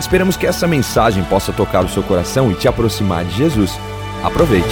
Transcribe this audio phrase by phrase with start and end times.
[0.00, 3.72] Esperamos que essa mensagem possa tocar o seu coração e te aproximar de Jesus.
[4.22, 4.68] Aproveite.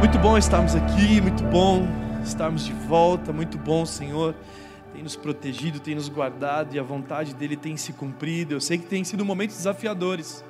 [0.00, 1.86] Muito bom estarmos aqui, muito bom
[2.24, 4.34] estarmos de volta, muito bom, Senhor.
[4.92, 8.54] Tem nos protegido, tem nos guardado e a vontade dele tem se cumprido.
[8.54, 10.44] Eu sei que tem sido momentos desafiadores,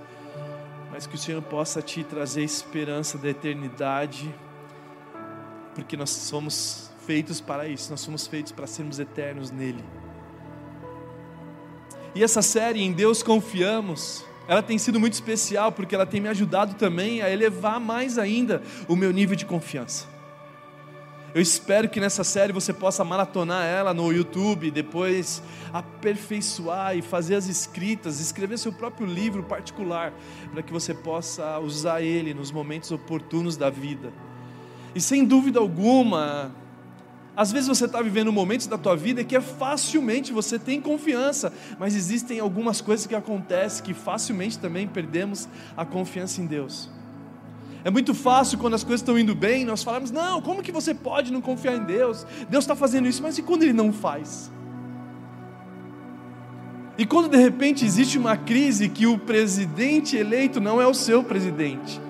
[0.91, 4.34] mas que o Senhor possa te trazer esperança da eternidade,
[5.74, 9.84] porque nós somos feitos para isso, nós somos feitos para sermos eternos nele.
[12.14, 16.29] E essa série, Em Deus Confiamos, ela tem sido muito especial porque ela tem me
[16.29, 20.06] ajudado também a elevar mais ainda o meu nível de confiança.
[21.34, 27.34] Eu espero que nessa série você possa maratonar ela no YouTube, depois aperfeiçoar e fazer
[27.34, 30.12] as escritas, escrever seu próprio livro particular,
[30.52, 34.12] para que você possa usar ele nos momentos oportunos da vida.
[34.95, 36.54] E sem dúvida alguma,
[37.37, 41.52] às vezes você está vivendo momentos da tua vida que é facilmente você tem confiança,
[41.79, 46.88] mas existem algumas coisas que acontecem que facilmente também perdemos a confiança em Deus.
[47.85, 50.95] É muito fácil quando as coisas estão indo bem, nós falamos: não, como que você
[50.95, 52.24] pode não confiar em Deus?
[52.49, 54.51] Deus está fazendo isso, mas e quando Ele não faz?
[56.96, 61.23] E quando de repente existe uma crise que o presidente eleito não é o seu
[61.24, 62.01] presidente?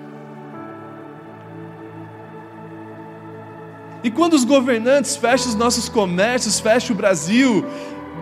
[4.05, 7.65] E quando os governantes fecham os nossos comércios, fecham o Brasil,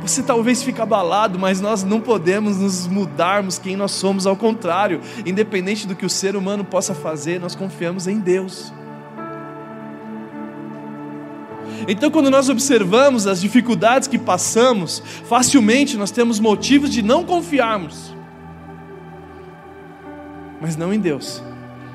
[0.01, 5.01] você talvez fique abalado, mas nós não podemos nos mudarmos quem nós somos, ao contrário,
[5.25, 8.71] independente do que o ser humano possa fazer, nós confiamos em Deus.
[11.85, 18.15] Então, quando nós observamos as dificuldades que passamos, facilmente nós temos motivos de não confiarmos,
[20.61, 21.43] mas não em Deus,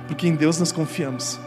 [0.07, 1.41] porque em Deus nós confiamos.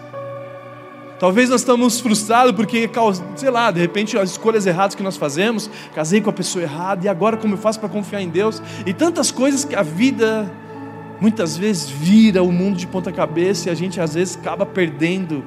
[1.22, 2.90] Talvez nós estamos frustrados porque,
[3.36, 7.06] sei lá, de repente as escolhas erradas que nós fazemos, casei com a pessoa errada
[7.06, 8.60] e agora como eu faço para confiar em Deus?
[8.88, 10.52] E tantas coisas que a vida
[11.20, 15.44] muitas vezes vira o mundo de ponta cabeça e a gente às vezes acaba perdendo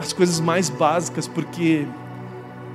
[0.00, 1.86] as coisas mais básicas porque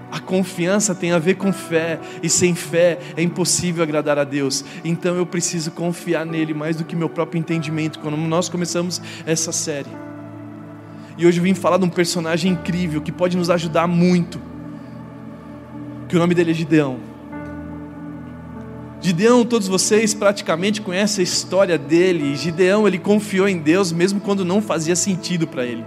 [0.09, 4.63] a confiança tem a ver com fé, e sem fé é impossível agradar a Deus.
[4.85, 8.00] Então eu preciso confiar nele mais do que meu próprio entendimento.
[8.00, 9.90] Quando nós começamos essa série,
[11.18, 14.40] e hoje eu vim falar de um personagem incrível que pode nos ajudar muito.
[16.08, 16.98] Que o nome dele é Gideão.
[19.00, 22.36] Gideão, todos vocês praticamente conhecem a história dele.
[22.36, 25.84] Gideão, ele confiou em Deus mesmo quando não fazia sentido para ele.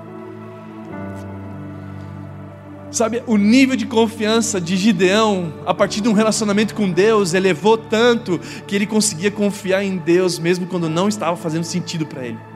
[2.91, 7.77] Sabe, o nível de confiança de Gideão, a partir de um relacionamento com Deus, elevou
[7.77, 12.54] tanto que ele conseguia confiar em Deus mesmo quando não estava fazendo sentido para ele.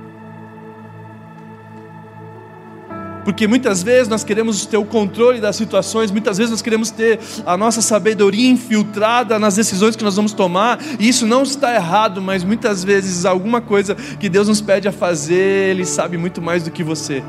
[3.28, 7.20] Porque muitas vezes nós queremos ter o controle das situações, muitas vezes nós queremos ter
[7.44, 12.22] a nossa sabedoria infiltrada nas decisões que nós vamos tomar, e isso não está errado,
[12.22, 16.62] mas muitas vezes alguma coisa que Deus nos pede a fazer, Ele sabe muito mais
[16.62, 17.22] do que você.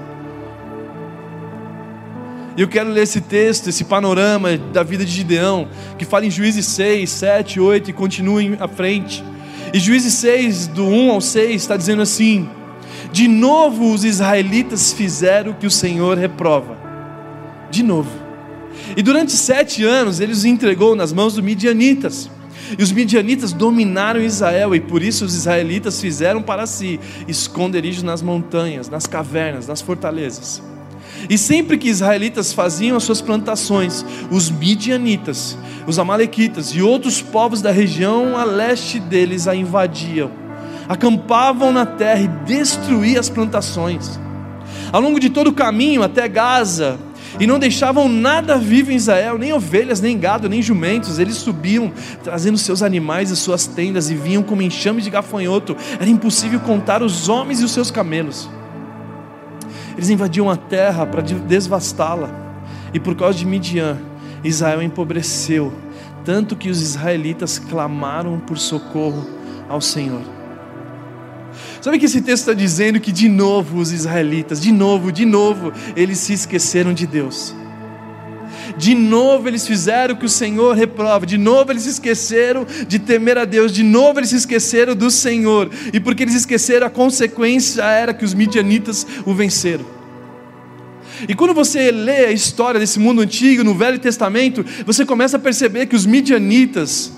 [2.56, 5.68] E eu quero ler esse texto, esse panorama da vida de Gideão,
[5.98, 9.22] que fala em Juízes 6, 7, 8 e continua à frente.
[9.74, 12.50] E Juízes 6, do 1 ao 6, está dizendo assim:
[13.12, 16.78] de novo os israelitas fizeram o que o Senhor reprova.
[17.72, 18.10] De novo.
[18.96, 22.30] E durante sete anos ele os entregou nas mãos dos midianitas.
[22.78, 28.22] E os midianitas dominaram Israel, e por isso os israelitas fizeram para si esconderijos nas
[28.22, 30.62] montanhas, nas cavernas, nas fortalezas.
[31.28, 37.62] E sempre que israelitas faziam as suas plantações, os midianitas, os amalequitas e outros povos
[37.62, 40.49] da região a leste deles a invadiam
[40.90, 44.20] acampavam na terra e destruíam as plantações.
[44.92, 46.98] Ao longo de todo o caminho até Gaza,
[47.40, 51.20] e não deixavam nada vivo em Israel, nem ovelhas, nem gado, nem jumentos.
[51.20, 51.92] Eles subiam,
[52.24, 55.78] trazendo seus animais e suas tendas, e vinham como enxames de gafanhoto.
[56.00, 58.50] Era impossível contar os homens e os seus camelos.
[59.96, 62.32] Eles invadiam a terra para devastá-la,
[62.94, 64.00] e por causa de Midian,
[64.44, 65.72] Israel empobreceu,
[66.26, 69.28] tanto que os israelitas clamaram por socorro
[69.70, 70.39] ao Senhor.
[71.82, 75.72] Sabe que esse texto está dizendo que de novo os israelitas, de novo, de novo,
[75.96, 77.56] eles se esqueceram de Deus.
[78.78, 83.00] De novo eles fizeram o que o Senhor reprova, de novo eles se esqueceram de
[83.00, 86.90] temer a Deus, de novo eles se esqueceram do Senhor, e porque eles esqueceram, a
[86.90, 89.86] consequência era que os midianitas o venceram.
[91.28, 95.40] E quando você lê a história desse mundo antigo, no Velho Testamento, você começa a
[95.40, 97.12] perceber que os midianitas,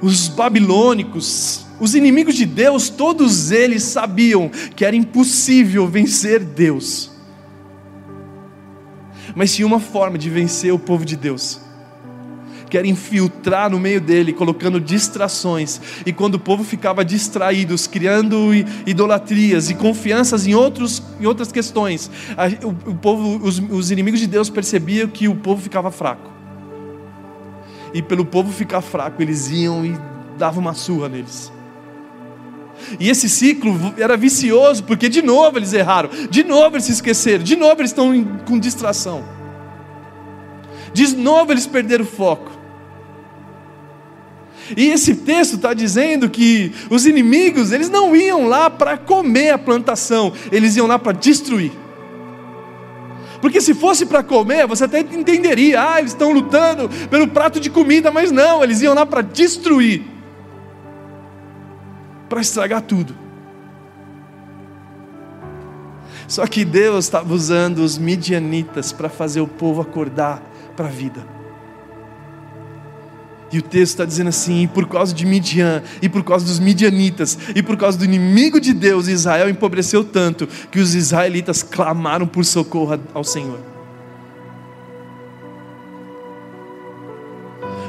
[0.00, 7.10] os babilônicos, os inimigos de Deus, todos eles sabiam que era impossível vencer Deus.
[9.34, 11.60] Mas tinha uma forma de vencer o povo de Deus
[12.70, 15.80] que era infiltrar no meio dele, colocando distrações.
[16.06, 18.54] E quando o povo ficava distraído, criando
[18.86, 22.08] idolatrias e confianças em, outros, em outras questões,
[22.86, 26.30] o, povo, os, os inimigos de Deus percebiam que o povo ficava fraco.
[27.92, 29.98] E pelo povo ficar fraco, eles iam e
[30.38, 31.52] davam uma surra neles.
[32.98, 37.42] E esse ciclo era vicioso, porque de novo eles erraram, de novo eles se esqueceram,
[37.44, 39.24] de novo eles estão com distração.
[40.92, 42.50] De novo eles perderam o foco.
[44.76, 49.58] E esse texto está dizendo que os inimigos, eles não iam lá para comer a
[49.58, 51.72] plantação, eles iam lá para destruir.
[53.40, 57.70] Porque se fosse para comer, você até entenderia, ah, eles estão lutando pelo prato de
[57.70, 60.02] comida, mas não, eles iam lá para destruir,
[62.30, 63.14] para estragar tudo.
[66.28, 70.40] Só que Deus estava usando os midianitas para fazer o povo acordar
[70.76, 71.26] para a vida.
[73.52, 76.60] E o texto está dizendo assim: e por causa de Midian, e por causa dos
[76.60, 82.28] midianitas, e por causa do inimigo de Deus, Israel empobreceu tanto que os israelitas clamaram
[82.28, 83.69] por socorro ao Senhor.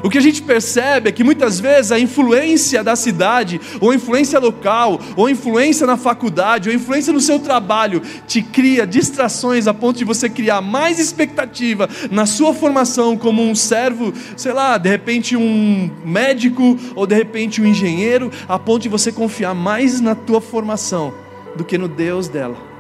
[0.04, 3.96] O que a gente percebe é que muitas vezes a influência da cidade, ou a
[3.96, 8.88] influência local, ou a influência na faculdade, ou a influência no seu trabalho, te cria
[8.88, 14.54] distrações a ponto de você criar mais expectativa na sua formação como um servo, sei
[14.54, 19.54] lá, de repente um médico, ou de repente um engenheiro, a ponto de você confiar
[19.54, 21.14] mais na tua formação
[21.56, 22.71] do que no Deus dela.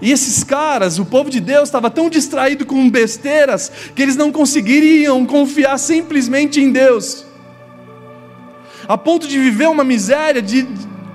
[0.00, 4.30] E esses caras, o povo de Deus, estava tão distraído com besteiras que eles não
[4.30, 7.24] conseguiriam confiar simplesmente em Deus,
[8.86, 10.66] a ponto de viver uma miséria de,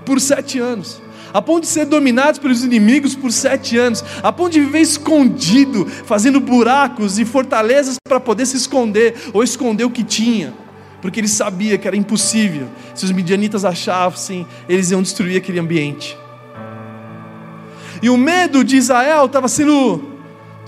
[0.05, 1.01] por sete anos,
[1.33, 5.85] a ponto de ser dominados pelos inimigos por sete anos, a ponto de viver escondido,
[5.85, 10.53] fazendo buracos e fortalezas para poder se esconder ou esconder o que tinha,
[11.01, 12.67] porque ele sabia que era impossível.
[12.93, 16.17] Se os midianitas achassem, eles iam destruir aquele ambiente.
[18.01, 20.11] E o medo de Israel estava sendo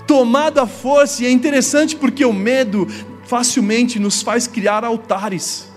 [0.06, 2.86] tomado à força, e é interessante porque o medo
[3.24, 5.68] facilmente nos faz criar altares.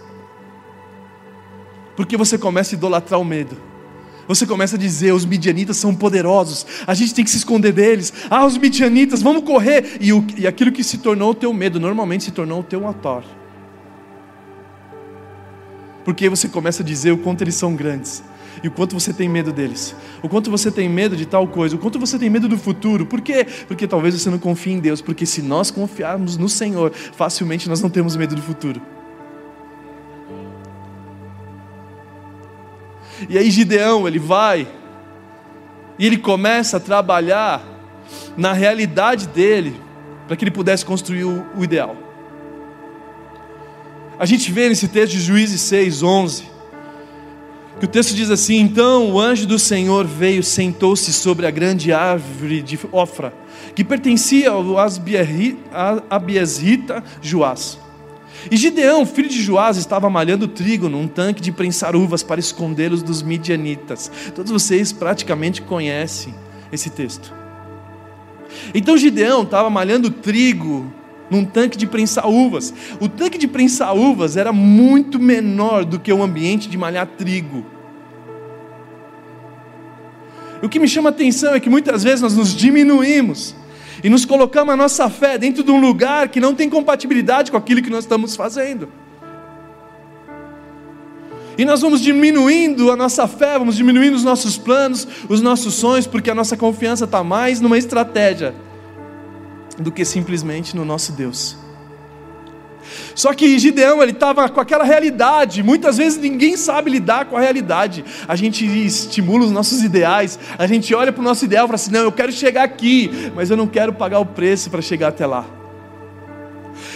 [1.96, 3.58] Porque você começa a idolatrar o medo.
[4.28, 8.14] Você começa a dizer: os midianitas são poderosos, a gente tem que se esconder deles.
[8.30, 9.98] Ah, os midianitas, vamos correr.
[10.00, 12.86] E, o, e aquilo que se tornou o teu medo, normalmente se tornou o teu
[12.86, 13.24] altar.
[16.06, 18.24] Porque você começa a dizer o quanto eles são grandes
[18.64, 21.76] e o quanto você tem medo deles, o quanto você tem medo de tal coisa,
[21.76, 23.06] o quanto você tem medo do futuro.
[23.06, 23.46] Por quê?
[23.68, 27.82] Porque talvez você não confie em Deus, porque se nós confiarmos no Senhor, facilmente nós
[27.82, 28.82] não temos medo do futuro.
[33.30, 34.68] E aí Gideão, ele vai
[35.98, 37.64] e ele começa a trabalhar
[38.36, 39.76] na realidade dele,
[40.28, 41.96] para que ele pudesse construir o, ideal.
[44.20, 46.44] A gente vê nesse texto de Juízes 6, 11,
[47.80, 51.94] que o texto diz assim: Então o anjo do Senhor veio, sentou-se sobre a grande
[51.94, 53.34] árvore de Ofra,
[53.76, 54.76] que pertencia ao
[56.10, 57.80] Abiesrita Joás.
[58.52, 63.04] E Gideão, filho de Joás, estava malhando trigo num tanque de prensar uvas para escondê-los
[63.04, 64.12] dos midianitas.
[64.34, 66.34] Todos vocês praticamente conhecem
[66.72, 67.34] esse texto.
[68.74, 70.92] Então Gideão estava malhando trigo
[71.30, 72.74] num tanque de prensar uvas.
[73.00, 77.66] O tanque de prensar uvas era muito menor do que o ambiente de malhar trigo.
[80.62, 83.56] O que me chama a atenção é que muitas vezes nós nos diminuímos
[84.04, 87.58] e nos colocamos a nossa fé dentro de um lugar que não tem compatibilidade com
[87.58, 88.90] aquilo que nós estamos fazendo.
[91.58, 96.06] E nós vamos diminuindo a nossa fé, vamos diminuindo os nossos planos, os nossos sonhos,
[96.06, 98.54] porque a nossa confiança está mais numa estratégia
[99.78, 101.58] do que simplesmente no nosso Deus.
[103.14, 105.62] Só que Gideão, ele estava com aquela realidade.
[105.64, 108.04] Muitas vezes ninguém sabe lidar com a realidade.
[108.28, 111.76] A gente estimula os nossos ideais, a gente olha para o nosso ideal e fala
[111.76, 115.10] assim: não, eu quero chegar aqui, mas eu não quero pagar o preço para chegar
[115.10, 115.46] até lá.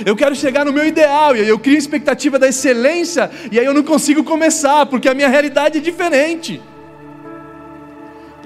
[0.06, 3.66] Eu quero chegar no meu ideal, e aí eu crio expectativa da excelência, e aí
[3.66, 6.62] eu não consigo começar, porque a minha realidade é diferente.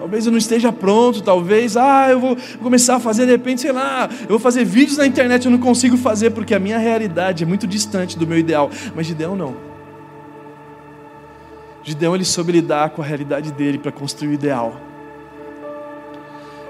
[0.06, 3.72] Talvez eu não esteja pronto, talvez, ah, eu vou começar a fazer de repente, sei
[3.72, 7.44] lá, eu vou fazer vídeos na internet, eu não consigo fazer porque a minha realidade
[7.44, 8.70] é muito distante do meu ideal.
[8.96, 9.56] Mas Gideão não.
[11.82, 14.80] Gideão ele soube lidar com a realidade dele para construir o ideal.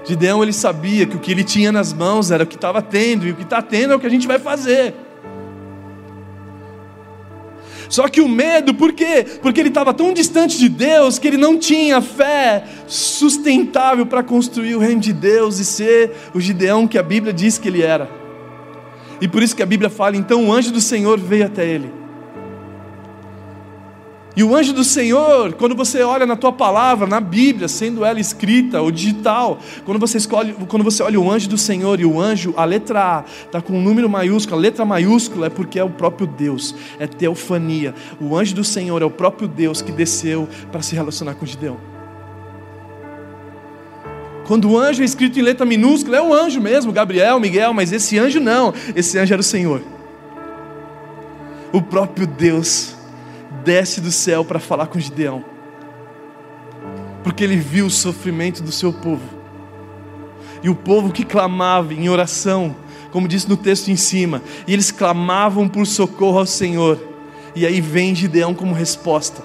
[0.02, 3.26] Gideão ele sabia que o que ele tinha nas mãos era o que estava tendo,
[3.26, 4.94] e o que está tendo é o que a gente vai fazer.
[7.88, 9.24] Só que o medo, por quê?
[9.42, 14.74] Porque ele estava tão distante de Deus que ele não tinha fé sustentável para construir
[14.74, 18.10] o reino de Deus e ser o Gideão que a Bíblia diz que ele era.
[19.20, 22.05] E por isso que a Bíblia fala: então o anjo do Senhor veio até ele.
[24.36, 28.20] E o anjo do Senhor, quando você olha na tua palavra, na Bíblia, sendo ela
[28.20, 32.20] escrita ou digital, quando você escolhe, quando você olha o anjo do Senhor e o
[32.20, 35.84] anjo, a letra A está com um número maiúsculo, a letra maiúscula é porque é
[35.84, 37.94] o próprio Deus, é teofania.
[38.20, 41.78] O anjo do Senhor é o próprio Deus que desceu para se relacionar com Gideão.
[44.46, 47.90] Quando o anjo é escrito em letra minúscula, é o anjo mesmo, Gabriel, Miguel, mas
[47.90, 49.80] esse anjo não, esse anjo era o Senhor.
[51.72, 52.95] O próprio Deus
[53.66, 55.44] desce do céu para falar com Gideão,
[57.24, 59.28] porque ele viu o sofrimento do seu povo,
[60.62, 62.76] e o povo que clamava em oração,
[63.10, 66.96] como diz no texto em cima, e eles clamavam por socorro ao Senhor,
[67.56, 69.42] e aí vem Gideão como resposta.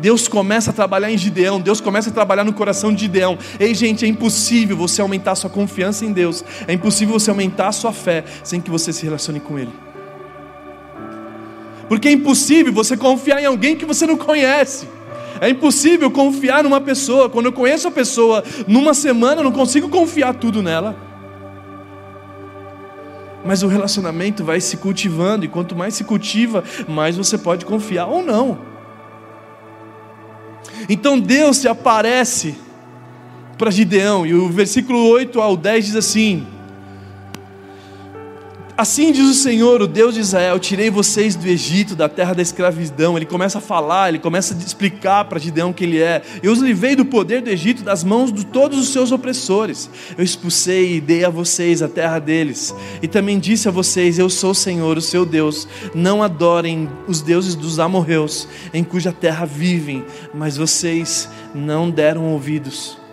[0.00, 3.38] Deus começa a trabalhar em Gideão, Deus começa a trabalhar no coração de Gideão.
[3.60, 7.92] Ei, gente, é impossível você aumentar sua confiança em Deus, é impossível você aumentar sua
[7.92, 9.72] fé sem que você se relacione com Ele.
[11.88, 14.88] Porque é impossível você confiar em alguém que você não conhece.
[15.40, 17.28] É impossível confiar numa pessoa.
[17.28, 20.96] Quando eu conheço a pessoa numa semana, eu não consigo confiar tudo nela.
[23.44, 28.06] Mas o relacionamento vai se cultivando, e quanto mais se cultiva, mais você pode confiar
[28.06, 28.58] ou não.
[30.88, 32.56] Então Deus se aparece
[33.56, 36.46] para Gideão, e o versículo 8 ao 10 diz assim:
[38.78, 42.42] Assim diz o Senhor, o Deus de Israel: tirei vocês do Egito, da terra da
[42.42, 43.16] escravidão.
[43.16, 46.20] Ele começa a falar, ele começa a explicar para Gideão quem ele é.
[46.42, 49.88] Eu os livrei do poder do Egito, das mãos de todos os seus opressores.
[50.18, 52.74] Eu expulsei e dei a vocês a terra deles.
[53.00, 55.66] E também disse a vocês: Eu sou o Senhor, o seu Deus.
[55.94, 60.04] Não adorem os deuses dos amorreus, em cuja terra vivem,
[60.34, 63.05] mas vocês não deram ouvidos.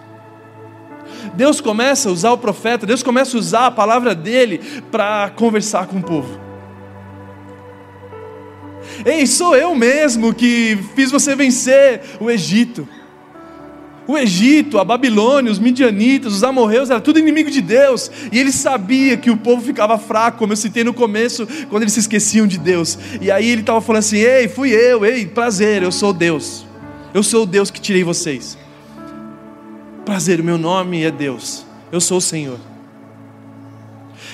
[1.35, 4.59] Deus começa a usar o profeta, Deus começa a usar a palavra dele
[4.91, 6.39] para conversar com o povo.
[9.05, 12.87] Ei, sou eu mesmo que fiz você vencer o Egito.
[14.05, 18.11] O Egito, a Babilônia, os midianitas, os amorreus, era tudo inimigo de Deus.
[18.31, 21.93] E ele sabia que o povo ficava fraco, como eu citei no começo, quando eles
[21.93, 22.99] se esqueciam de Deus.
[23.21, 26.65] E aí ele estava falando assim: Ei, fui eu, ei, prazer, eu sou Deus.
[27.13, 28.57] Eu sou o Deus que tirei vocês.
[30.05, 32.59] Prazer, meu nome é Deus, eu sou o Senhor.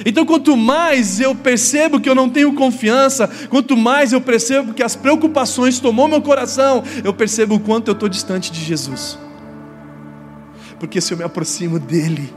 [0.04, 4.82] Então, quanto mais eu percebo que eu não tenho confiança, quanto mais eu percebo que
[4.82, 9.20] as preocupações tomou meu coração, eu percebo o quanto eu estou distante de Jesus.
[10.80, 12.34] Porque se eu me aproximo dEle,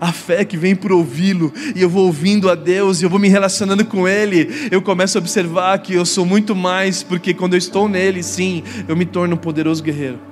[0.00, 3.18] a fé que vem por ouvi-lo, e eu vou ouvindo a Deus, e eu vou
[3.18, 7.54] me relacionando com Ele, eu começo a observar que eu sou muito mais, porque quando
[7.54, 10.29] eu estou nele, sim, eu me torno um poderoso guerreiro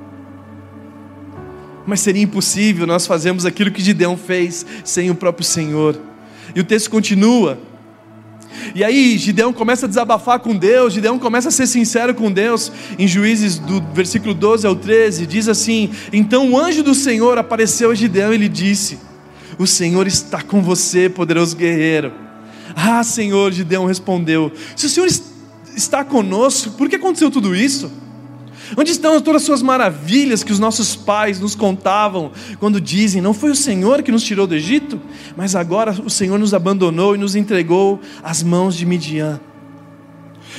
[1.89, 5.99] mas seria impossível nós fazermos aquilo que Gideão fez sem o próprio Senhor.
[6.55, 7.59] E o texto continua.
[8.75, 12.71] E aí Gideão começa a desabafar com Deus, Gideão começa a ser sincero com Deus.
[12.99, 17.91] Em Juízes do versículo 12 ao 13 diz assim: "Então o anjo do Senhor apareceu
[17.91, 18.99] a Gideão e lhe disse:
[19.59, 22.13] O Senhor está com você, poderoso guerreiro."
[22.77, 25.09] Ah, Senhor, Gideão respondeu: "Se o Senhor
[25.75, 27.91] está conosco, por que aconteceu tudo isso?"
[28.77, 33.33] Onde estão todas as suas maravilhas que os nossos pais nos contavam quando dizem: Não
[33.33, 35.01] foi o Senhor que nos tirou do Egito,
[35.37, 39.41] mas agora o Senhor nos abandonou e nos entregou às mãos de Midian.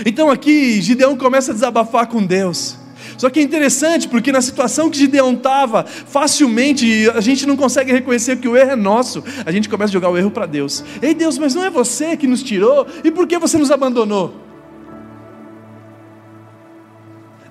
[0.06, 2.78] Então aqui Gideão começa a desabafar com Deus.
[3.18, 7.92] Só que é interessante porque na situação que Gideão estava, facilmente a gente não consegue
[7.92, 9.24] reconhecer que o erro é nosso.
[9.46, 10.84] A gente começa a jogar o erro para Deus.
[11.02, 12.88] Ei Deus, mas não é você que nos tirou?
[13.04, 14.49] E por que você nos abandonou?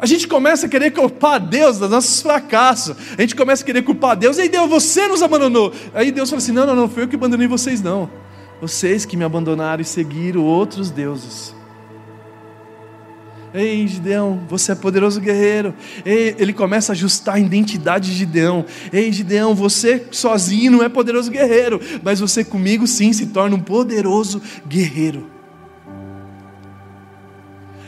[0.00, 2.96] A gente começa a querer culpar Deus dos nossos fracassos.
[3.16, 4.38] A gente começa a querer culpar Deus.
[4.38, 5.72] Ei, Deus, você nos abandonou.
[5.92, 8.08] Aí Deus fala assim: Não, não, não, foi eu que abandonei vocês, não.
[8.60, 11.54] Vocês que me abandonaram e seguiram outros deuses.
[13.52, 15.74] Ei, Gideão, você é poderoso guerreiro.
[16.04, 18.64] Ei, ele começa a ajustar a identidade de Gideão.
[18.92, 23.60] Ei, Gideão, você sozinho não é poderoso guerreiro, mas você comigo sim se torna um
[23.60, 25.37] poderoso guerreiro.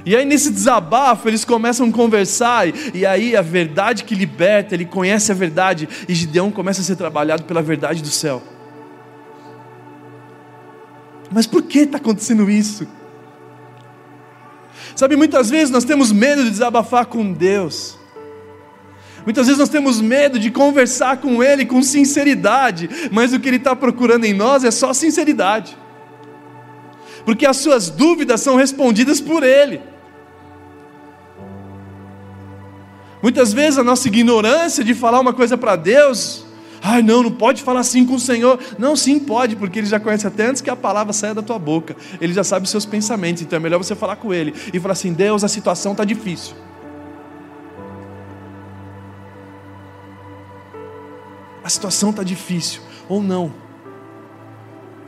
[0.05, 4.85] E aí nesse desabafo eles começam a conversar, e aí a verdade que liberta, ele
[4.85, 8.43] conhece a verdade, e Gideão começa a ser trabalhado pela verdade do céu.
[11.31, 12.87] Mas por que está acontecendo isso?
[14.97, 17.99] Sabe, muitas vezes nós temos medo de desabafar com Deus.
[19.25, 23.59] Muitas vezes nós temos medo de conversar com Ele com sinceridade, mas o que Ele
[23.59, 25.77] está procurando em nós é só sinceridade,
[27.25, 29.81] porque as suas dúvidas são respondidas por Ele.
[33.23, 36.45] Muitas vezes a nossa ignorância de falar uma coisa para Deus,
[36.83, 38.59] ai não, não pode falar assim com o Senhor.
[38.79, 41.59] Não, sim pode, porque Ele já conhece até antes que a palavra saia da tua
[41.59, 41.95] boca.
[42.21, 44.93] Ele já sabe os seus pensamentos, então é melhor você falar com Ele e falar
[44.93, 46.55] assim: Deus, a situação está difícil.
[51.63, 53.70] A situação está difícil, ou não.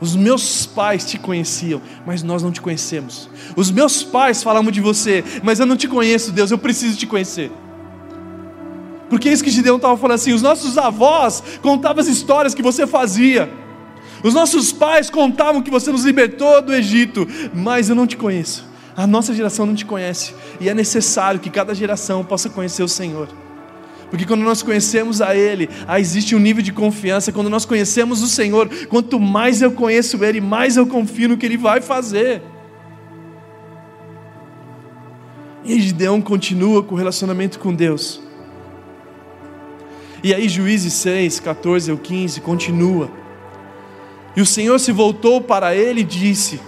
[0.03, 3.29] Os meus pais te conheciam, mas nós não te conhecemos.
[3.55, 7.07] Os meus pais falavam de você, mas eu não te conheço, Deus, eu preciso te
[7.07, 7.49] conhecer.
[9.09, 12.61] Porque é isso que Gideão estava falando assim: os nossos avós contavam as histórias que
[12.61, 13.49] você fazia,
[14.21, 18.65] os nossos pais contavam que você nos libertou do Egito, mas eu não te conheço.
[18.97, 22.89] A nossa geração não te conhece, e é necessário que cada geração possa conhecer o
[22.89, 23.29] Senhor.
[24.13, 27.31] Porque quando nós conhecemos a Ele, ah, existe um nível de confiança.
[27.31, 31.47] Quando nós conhecemos o Senhor, quanto mais eu conheço Ele, mais eu confio no que
[31.47, 32.39] Ele vai fazer.
[35.65, 38.21] E Gideão continua com o relacionamento com Deus.
[40.23, 43.09] E aí, Juízes 6, 14 ao 15, continua.
[44.35, 46.61] E o Senhor se voltou para ele e disse: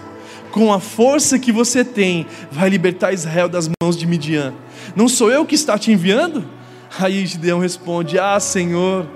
[0.50, 4.52] Com a força que você tem, vai libertar Israel das mãos de Midian.
[4.96, 6.55] Não sou eu que está te enviando?
[6.98, 9.06] Aí Gideão responde: Ah, Senhor,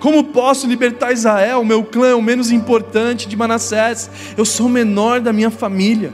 [0.00, 1.64] como posso libertar Israel?
[1.64, 6.12] Meu clã é o menos importante de Manassés, eu sou o menor da minha família.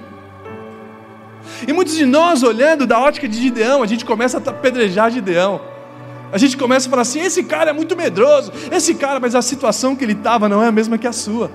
[1.67, 5.61] E muitos de nós, olhando da ótica de Gideão, a gente começa a apedrejar Gideão.
[6.33, 9.43] A gente começa a falar assim: esse cara é muito medroso, esse cara, mas a
[9.43, 11.51] situação que ele estava não é a mesma que a sua.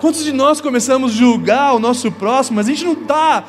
[0.00, 3.44] Quantos de nós começamos a julgar o nosso próximo, mas a gente não está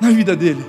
[0.00, 0.64] na vida dele?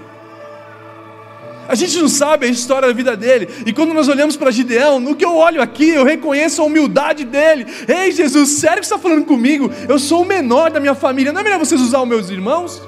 [1.68, 3.48] A gente não sabe a história da vida dele.
[3.66, 7.24] E quando nós olhamos para Gideão, no que eu olho aqui, eu reconheço a humildade
[7.24, 7.66] dele.
[7.88, 9.72] Ei, Jesus, sério que você está falando comigo?
[9.88, 11.32] Eu sou o menor da minha família.
[11.32, 12.82] Não é melhor vocês usar os meus irmãos?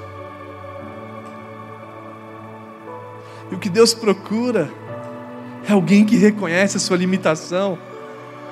[3.50, 4.70] E o que Deus procura
[5.68, 7.78] é alguém que reconhece a sua limitação.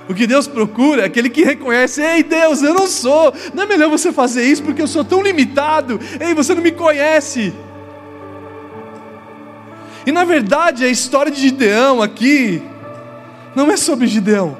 [0.08, 3.32] O que Deus procura é aquele que reconhece: Ei, Deus, eu não sou.
[3.54, 5.98] Não é melhor você fazer isso porque eu sou tão limitado.
[6.20, 7.52] Ei, você não me conhece.
[10.06, 12.62] E na verdade, a história de Gideão aqui
[13.54, 14.56] não é sobre Gideão,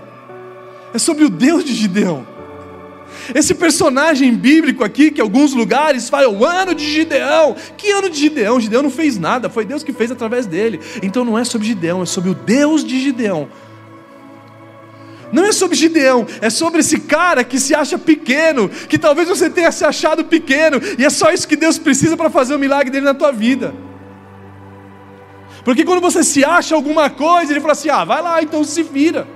[0.92, 2.26] é sobre o Deus de Gideão.
[3.34, 7.56] Esse personagem bíblico aqui, que alguns lugares fala o ano de Gideão.
[7.76, 8.60] Que ano de Gideão?
[8.60, 10.80] Gideão não fez nada, foi Deus que fez através dele.
[11.02, 13.48] Então não é sobre Gideão, é sobre o Deus de Gideão.
[15.32, 19.50] Não é sobre Gideão, é sobre esse cara que se acha pequeno, que talvez você
[19.50, 22.90] tenha se achado pequeno, e é só isso que Deus precisa para fazer o milagre
[22.90, 23.74] dele na tua vida.
[25.64, 28.82] Porque quando você se acha alguma coisa, ele fala assim: ah, vai lá, então se
[28.82, 29.26] vira.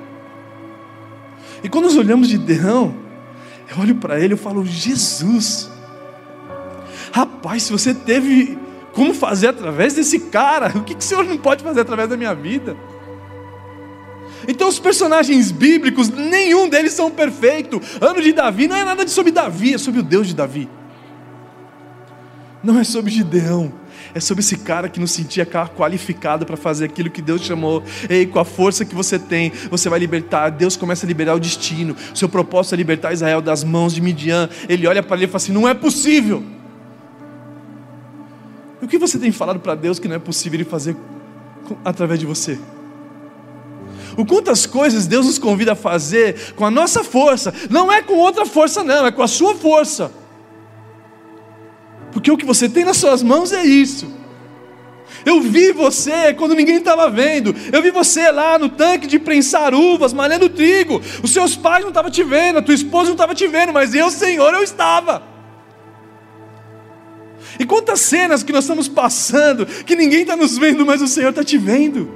[1.63, 2.95] E quando nós olhamos Gideão,
[3.71, 5.71] eu olho para ele e falo: Jesus,
[7.11, 8.59] rapaz, se você teve
[8.93, 12.17] como fazer através desse cara, o que, que o Senhor não pode fazer através da
[12.17, 12.77] minha vida?
[14.47, 17.81] Então, os personagens bíblicos, nenhum deles são perfeito.
[18.01, 20.69] Ano de Davi não é nada de sobre Davi, é sobre o Deus de Davi.
[22.63, 23.73] Não é sobre Gideão
[24.19, 27.83] é sobre esse cara que não sentia qualificado para fazer aquilo que Deus chamou.
[28.11, 30.51] Ei, com a força que você tem, você vai libertar.
[30.51, 31.97] Deus começa a liberar o destino.
[32.15, 34.49] Seu propósito é libertar Israel das mãos de Midian.
[34.69, 36.45] Ele olha para ele e fala assim: não é possível.
[38.83, 40.97] E o que você tem falado para Deus que não é possível Ele fazer
[41.85, 42.59] através de você?
[44.17, 48.15] O quantas coisas Deus nos convida a fazer com a nossa força, não é com
[48.15, 50.11] outra força, não, é com a sua força.
[52.19, 54.13] Porque o que você tem nas suas mãos é isso.
[55.25, 57.55] Eu vi você quando ninguém estava vendo.
[57.73, 61.01] Eu vi você lá no tanque de prensar uvas, malhando trigo.
[61.23, 63.95] Os seus pais não estavam te vendo, a tua esposa não estava te vendo, mas
[63.95, 65.23] eu, Senhor, eu estava.
[67.57, 71.31] E quantas cenas que nós estamos passando, que ninguém está nos vendo, mas o Senhor
[71.31, 72.13] está te vendo.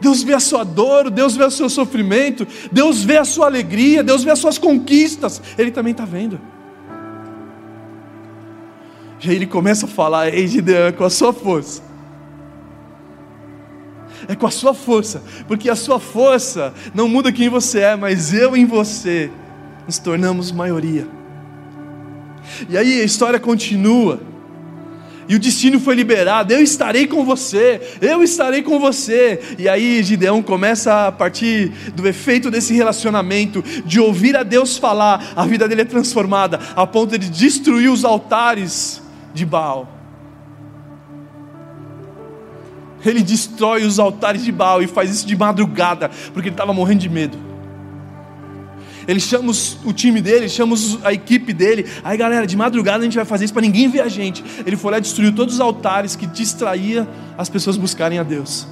[0.00, 4.02] Deus vê a sua dor, Deus vê o seu sofrimento, Deus vê a sua alegria,
[4.02, 6.40] Deus vê as suas conquistas, Ele também está vendo.
[9.26, 11.82] E aí ele começa a falar: Ei, Gideão, é com a sua força.
[14.28, 18.32] É com a sua força, porque a sua força não muda quem você é, mas
[18.32, 19.30] eu em você
[19.84, 21.06] nos tornamos maioria.
[22.68, 24.20] E aí a história continua.
[25.28, 26.52] E o destino foi liberado.
[26.52, 27.80] Eu estarei com você.
[28.00, 29.40] Eu estarei com você.
[29.58, 35.32] E aí Gideão começa a partir do efeito desse relacionamento, de ouvir a Deus falar,
[35.34, 39.04] a vida dele é transformada, a ponto de destruir os altares
[39.36, 39.88] de Baal.
[43.04, 47.00] Ele destrói os altares de Baal e faz isso de madrugada, porque ele estava morrendo
[47.00, 47.38] de medo.
[49.06, 49.52] Ele chama
[49.84, 51.86] o time dele, chama a equipe dele.
[52.02, 54.42] Aí, galera, de madrugada a gente vai fazer isso para ninguém ver a gente.
[54.66, 57.06] Ele foi lá e destruiu todos os altares que distraía
[57.38, 58.66] as pessoas buscarem a Deus.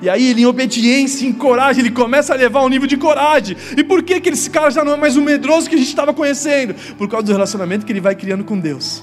[0.00, 3.56] E aí ele, em obediência, em coragem, ele começa a levar um nível de coragem.
[3.76, 5.88] E por que, que esse cara já não é mais o medroso que a gente
[5.88, 6.74] estava conhecendo?
[6.96, 9.02] Por causa do relacionamento que ele vai criando com Deus.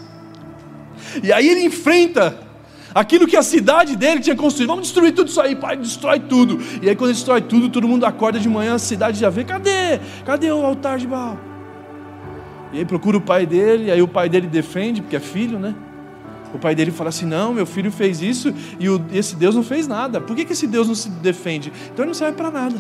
[1.22, 2.38] E aí ele enfrenta
[2.94, 4.70] aquilo que a cidade dele tinha construído.
[4.70, 6.60] Vamos destruir tudo isso aí, pai, destrói tudo.
[6.82, 9.44] E aí, quando ele destrói tudo, todo mundo acorda de manhã, a cidade já vê:
[9.44, 10.00] cadê?
[10.26, 11.40] Cadê o altar de Baal?
[12.72, 15.76] E aí procura o pai dele, aí o pai dele defende, porque é filho, né?
[16.54, 19.88] O pai dele fala assim: não, meu filho fez isso e esse Deus não fez
[19.88, 20.22] nada.
[20.22, 21.72] Por que, que esse Deus não se defende?
[21.92, 22.76] Então ele não serve para nada.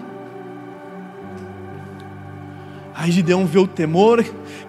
[2.95, 4.23] Aí Gideão vê o temor,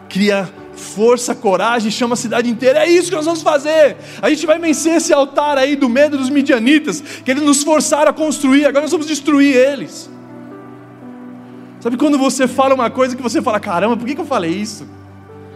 [0.09, 2.81] cria força, coragem, chama a cidade inteira.
[2.81, 3.97] É isso que nós vamos fazer.
[4.23, 8.11] A gente vai vencer esse altar aí do medo dos midianitas, que eles nos forçaram
[8.11, 10.11] a construir, agora nós vamos destruir eles.
[11.81, 14.51] Sabe quando você fala uma coisa que você fala, caramba, por que, que eu falei
[14.53, 14.89] isso?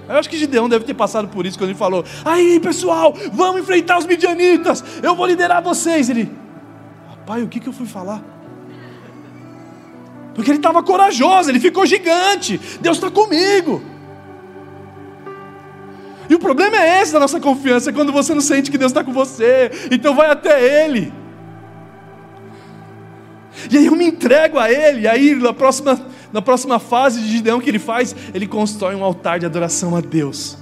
[0.08, 3.60] Eu acho que Gideão deve ter passado por isso quando ele falou: Aí pessoal, vamos
[3.60, 6.08] enfrentar os midianitas, eu vou liderar vocês.
[6.08, 6.32] Ele,
[7.26, 8.22] pai, o que, que eu fui falar?
[10.34, 12.60] Porque ele estava corajoso, ele ficou gigante.
[12.80, 13.82] Deus está comigo.
[16.28, 19.02] E o problema é esse da nossa confiança, quando você não sente que Deus está
[19.02, 21.12] com você, então vai até Ele.
[23.70, 25.98] E aí eu me entrego a Ele, aí na próxima,
[26.32, 30.00] na próxima fase de Gideão que ele faz, ele constrói um altar de adoração a
[30.00, 30.58] Deus.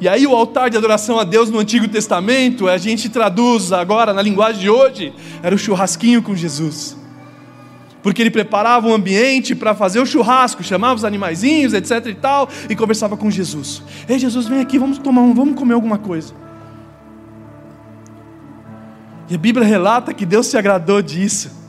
[0.00, 4.14] E aí o altar de adoração a Deus no Antigo Testamento, a gente traduz agora
[4.14, 6.96] na linguagem de hoje, era o churrasquinho com Jesus
[8.02, 12.48] porque ele preparava um ambiente para fazer o churrasco, chamava os animaizinhos, etc e tal,
[12.68, 13.82] e conversava com Jesus.
[14.08, 16.32] Ei, Jesus, vem aqui, vamos tomar um, vamos comer alguma coisa.
[19.28, 21.59] E a Bíblia relata que Deus se agradou disso.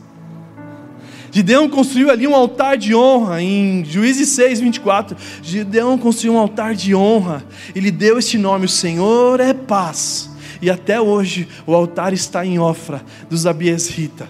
[1.31, 5.15] Gideão construiu ali um altar de honra, em Juízes 6, 24.
[5.41, 10.29] Gideão construiu um altar de honra, ele deu este nome: O Senhor é paz.
[10.61, 14.27] E até hoje o altar está em Ofra, dos Abiesrita.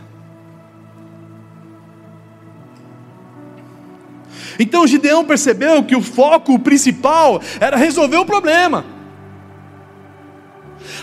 [4.57, 8.85] Então Gideão percebeu que o foco principal era resolver o problema.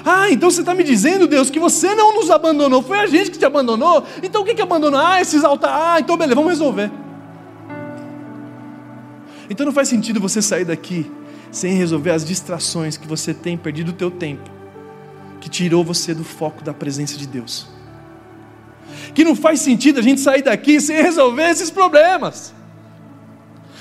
[0.04, 3.30] Ah, então você está me dizendo, Deus, que você não nos abandonou, foi a gente
[3.30, 4.04] que te abandonou.
[4.22, 5.00] Então o que que abandonou?
[5.00, 5.76] Ah, esses altares.
[5.80, 6.90] Ah, então beleza, vamos resolver.
[9.50, 11.10] Então não faz sentido você sair daqui
[11.50, 14.50] sem resolver as distrações que você tem perdido o teu tempo,
[15.40, 17.66] que tirou você do foco da presença de Deus.
[19.14, 22.54] Que não faz sentido a gente sair daqui sem resolver esses problemas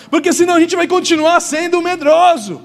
[0.10, 2.62] porque senão a gente vai continuar sendo medroso,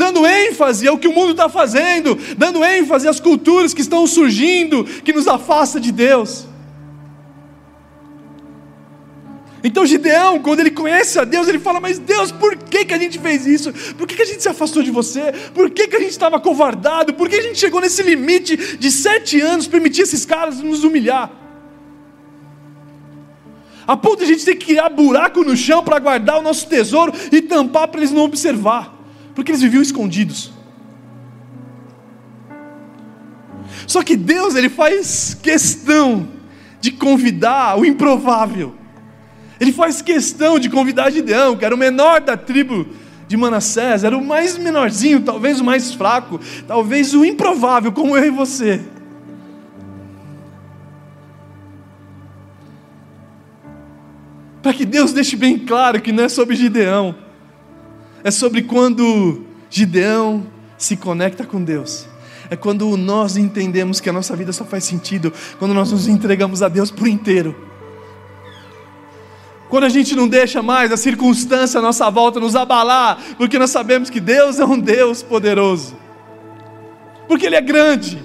[0.00, 4.82] dando ênfase ao que o mundo está fazendo, dando ênfase às culturas que estão surgindo,
[4.82, 6.46] que nos afasta de Deus.
[9.62, 12.98] Então Gideão, quando ele conhece a Deus, ele fala: Mas Deus, por que, que a
[12.98, 13.70] gente fez isso?
[13.94, 15.34] Por que, que a gente se afastou de você?
[15.52, 17.12] Por que, que a gente estava covardado?
[17.12, 21.30] Por que a gente chegou nesse limite de sete anos, permitir esses caras nos humilhar?
[23.86, 26.66] A ponto de a gente ter que criar buraco no chão para guardar o nosso
[26.66, 28.99] tesouro e tampar para eles não observar,
[29.40, 30.52] porque eles viviam escondidos.
[33.86, 36.28] Só que Deus, ele faz questão
[36.78, 38.74] de convidar o improvável.
[39.58, 42.86] Ele faz questão de convidar Gideão, que era o menor da tribo
[43.26, 48.26] de Manassés, era o mais menorzinho, talvez o mais fraco, talvez o improvável, como eu
[48.26, 48.82] e você.
[54.62, 57.29] Para que Deus deixe bem claro que não é sobre Gideão,
[58.22, 62.06] é sobre quando Gideão se conecta com Deus.
[62.50, 66.62] É quando nós entendemos que a nossa vida só faz sentido quando nós nos entregamos
[66.62, 67.54] a Deus por inteiro.
[69.68, 73.70] Quando a gente não deixa mais a circunstância à nossa volta nos abalar, porque nós
[73.70, 75.96] sabemos que Deus é um Deus poderoso,
[77.28, 78.20] porque Ele é grande,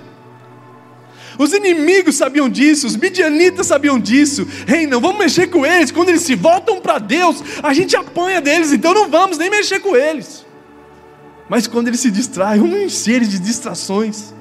[1.38, 4.48] os inimigos sabiam disso, os midianitas sabiam disso.
[4.66, 5.92] Rei, não vamos mexer com eles.
[5.92, 9.80] Quando eles se voltam para Deus, a gente apanha deles, então não vamos nem mexer
[9.80, 10.46] com eles.
[11.48, 14.34] Mas quando eles se distraem, uma encher de distrações.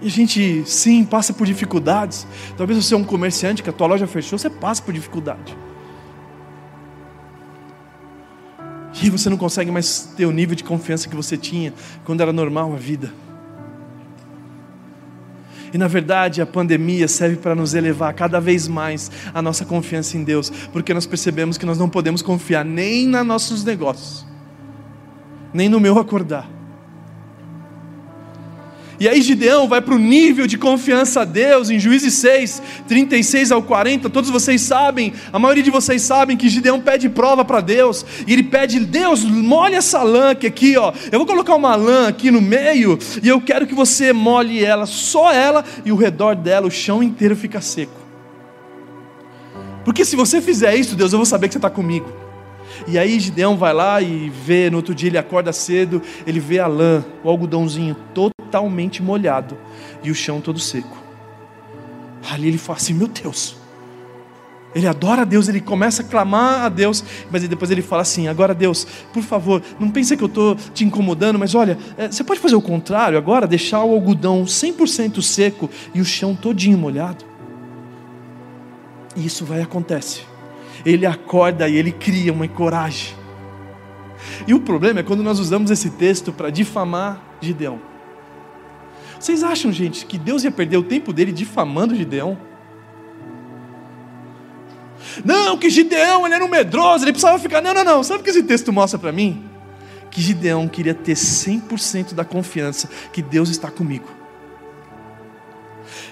[0.00, 2.26] E a gente, sim, passa por dificuldades.
[2.56, 5.56] Talvez você é um comerciante que a tua loja fechou, você passa por dificuldade.
[9.02, 11.72] E você não consegue mais ter o nível de confiança que você tinha
[12.04, 13.12] quando era normal a vida.
[15.72, 20.16] E na verdade a pandemia serve para nos elevar cada vez mais a nossa confiança
[20.16, 24.26] em Deus, porque nós percebemos que nós não podemos confiar nem nos nossos negócios,
[25.52, 26.61] nem no meu acordar
[29.02, 33.50] e aí Gideão vai para o nível de confiança a Deus, em Juízes 6, 36
[33.50, 37.60] ao 40, todos vocês sabem, a maioria de vocês sabem que Gideão pede prova para
[37.60, 41.74] Deus, e ele pede, Deus, molhe essa lã que aqui, ó, eu vou colocar uma
[41.74, 45.96] lã aqui no meio, e eu quero que você molhe ela, só ela, e o
[45.96, 48.00] redor dela, o chão inteiro fica seco.
[49.84, 52.08] Porque se você fizer isso, Deus, eu vou saber que você está comigo.
[52.86, 56.60] E aí Gideão vai lá e vê, no outro dia ele acorda cedo, ele vê
[56.60, 57.96] a lã, o algodãozinho
[58.52, 59.56] totalmente molhado
[60.02, 60.96] e o chão todo seco.
[62.30, 63.56] Ali ele fala assim: Meu Deus.
[64.74, 68.28] Ele adora a Deus, ele começa a clamar a Deus, mas depois ele fala assim:
[68.28, 72.24] Agora, Deus, por favor, não pense que eu estou te incomodando, mas olha, eh, você
[72.24, 77.24] pode fazer o contrário agora, deixar o algodão 100% seco e o chão todinho molhado?
[79.14, 80.32] E isso vai acontecer
[80.84, 83.14] ele acorda e ele cria uma coragem.
[84.46, 87.91] E o problema é quando nós usamos esse texto para difamar Gideão.
[89.22, 92.36] Vocês acham, gente, que Deus ia perder o tempo dele difamando Gideão?
[95.24, 97.60] Não, que Gideão ele era um medroso, ele precisava ficar.
[97.60, 98.02] Não, não, não.
[98.02, 99.44] Sabe o que esse texto mostra para mim?
[100.10, 104.08] Que Gideão queria ter 100% da confiança que Deus está comigo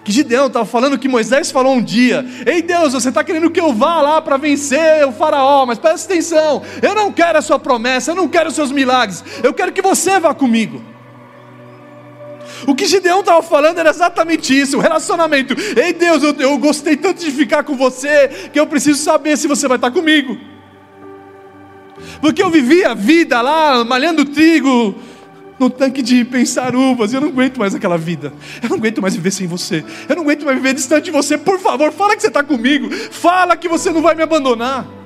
[0.05, 3.61] que Gideão estava falando que Moisés falou um dia: Ei Deus, você está querendo que
[3.61, 7.59] eu vá lá para vencer o Faraó, mas presta atenção, eu não quero a sua
[7.59, 10.83] promessa, eu não quero os seus milagres, eu quero que você vá comigo.
[12.67, 15.55] O que Gideão estava falando era exatamente isso, o relacionamento.
[15.77, 19.49] Ei Deus, eu, eu gostei tanto de ficar com você que eu preciso saber se
[19.49, 20.37] você vai estar comigo.
[22.21, 24.95] Porque eu vivi a vida lá, malhando trigo,
[25.59, 27.13] no tanque de pensar uvas.
[27.13, 28.33] Eu não aguento mais aquela vida.
[28.63, 29.85] Eu não aguento mais viver sem você.
[30.09, 31.37] Eu não aguento mais viver distante de você.
[31.37, 32.91] Por favor, fala que você está comigo.
[32.91, 35.00] Fala que você não vai me abandonar.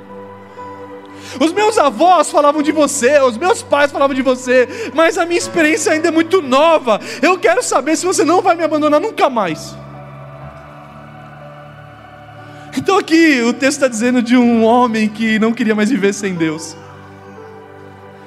[1.40, 5.38] Os meus avós falavam de você, os meus pais falavam de você, mas a minha
[5.38, 7.00] experiência ainda é muito nova.
[7.22, 9.76] Eu quero saber se você não vai me abandonar nunca mais.
[12.76, 16.34] Então aqui o texto está dizendo de um homem que não queria mais viver sem
[16.34, 16.76] Deus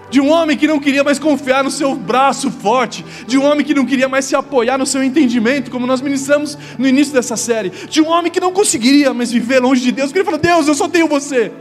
[0.10, 3.65] de um homem que não queria mais confiar no seu braço forte, de um homem
[3.65, 7.36] que não queria mais se apoiar no seu entendimento, como nós ministramos no início dessa
[7.36, 10.39] série, de um homem que não conseguiria mais viver longe de Deus, porque ele falou:
[10.39, 11.52] Deus, eu só tenho você.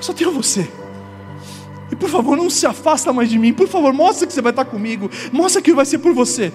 [0.00, 0.68] Só tenho você.
[1.90, 3.52] E por favor, não se afasta mais de mim.
[3.52, 5.10] Por favor, mostra que você vai estar comigo.
[5.32, 6.52] Mostra que vai ser por você.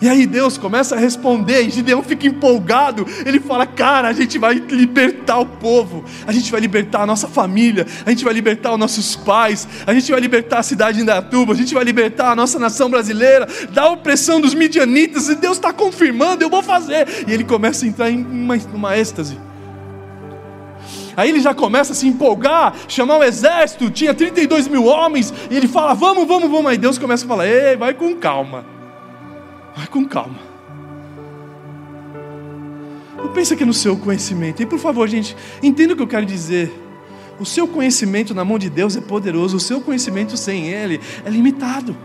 [0.00, 3.06] E aí Deus começa a responder, e Gideão fica empolgado.
[3.26, 7.26] Ele fala: Cara, a gente vai libertar o povo, a gente vai libertar a nossa
[7.26, 11.02] família, a gente vai libertar os nossos pais, a gente vai libertar a cidade de
[11.02, 15.28] Indatuba, a gente vai libertar a nossa nação brasileira da opressão dos midianitas.
[15.28, 17.24] E Deus está confirmando: Eu vou fazer.
[17.26, 19.36] E ele começa a entrar em uma, uma êxtase.
[21.16, 25.56] Aí ele já começa a se empolgar, chamar o exército, tinha 32 mil homens, e
[25.56, 26.66] ele fala: Vamos, vamos, vamos.
[26.66, 28.77] Aí Deus começa a falar: Ei, vai com calma.
[29.78, 30.40] Vai com calma.
[33.16, 34.60] Não pensa que no seu conhecimento.
[34.60, 36.72] E por favor, gente, entenda o que eu quero dizer.
[37.38, 41.30] O seu conhecimento na mão de Deus é poderoso, o seu conhecimento sem Ele é
[41.30, 41.96] limitado.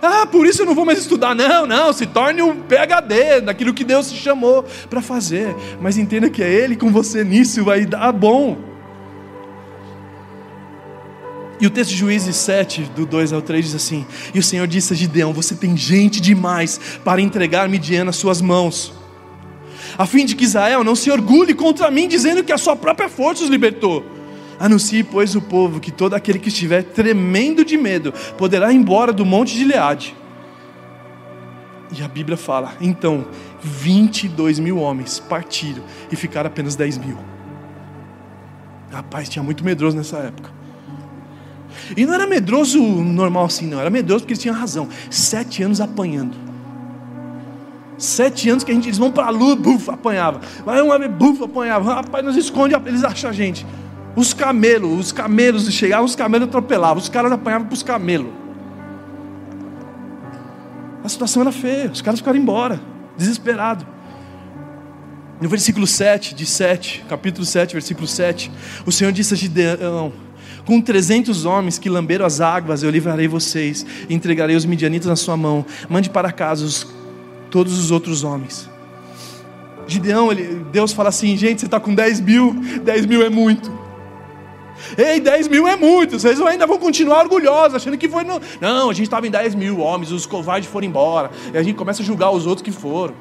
[0.00, 1.34] Ah, por isso eu não vou mais estudar.
[1.34, 5.54] Não, não, se torne um PHD daquilo que Deus te chamou para fazer.
[5.78, 8.56] Mas entenda que é Ele com você nisso vai dar bom.
[11.60, 14.66] E o texto de Juízes 7, do 2 ao 3, diz assim: E o Senhor
[14.66, 18.92] disse a Gideão: Você tem gente demais para entregar Midian nas suas mãos,
[19.96, 23.08] a fim de que Israel não se orgulhe contra mim, dizendo que a sua própria
[23.08, 24.04] força os libertou.
[24.58, 29.12] Anuncie, pois, o povo que todo aquele que estiver tremendo de medo poderá ir embora
[29.12, 30.14] do monte de Leade.
[31.96, 33.26] E a Bíblia fala: então
[33.62, 37.18] 22 mil homens partiram e ficaram apenas 10 mil.
[38.90, 40.63] Rapaz, tinha muito medroso nessa época.
[41.96, 43.80] E não era medroso normal assim, não.
[43.80, 44.88] Era medroso porque eles tinham razão.
[45.10, 46.36] Sete anos apanhando.
[47.96, 50.40] Sete anos que a gente, eles vão para a lua, buf, apanhava.
[50.64, 51.94] Vai uma vez, buf, apanhava.
[51.94, 53.64] Rapaz, nos esconde, eles acham a gente.
[54.16, 56.98] Os camelos, os camelos chegavam, os camelos atropelavam.
[56.98, 58.32] Os caras apanhavam para os camelos.
[61.02, 61.90] A situação era feia.
[61.90, 62.80] Os caras ficaram embora,
[63.16, 63.86] desesperados.
[65.40, 68.50] No versículo 7, de 7, capítulo 7, versículo 7,
[68.86, 70.12] o Senhor disse a Gideão:
[70.64, 75.36] com trezentos homens que lamberam as águas, eu livrarei vocês, entregarei os midianitas na sua
[75.36, 75.64] mão.
[75.88, 76.86] Mande para casa os,
[77.50, 78.68] todos os outros homens.
[79.86, 83.84] Gideão, ele, Deus fala assim: gente, você está com 10 mil, 10 mil é muito.
[84.98, 88.24] Ei, 10 mil é muito, vocês ainda vão continuar orgulhosos, achando que foi.
[88.24, 88.40] No...
[88.60, 91.76] Não, a gente estava em 10 mil homens, os covardes foram embora, e a gente
[91.76, 93.14] começa a julgar os outros que foram.